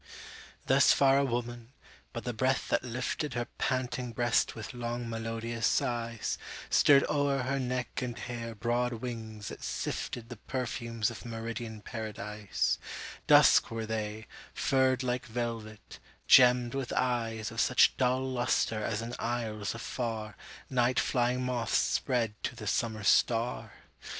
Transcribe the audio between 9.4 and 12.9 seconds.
that siftedThe perfumes of meridian Paradise;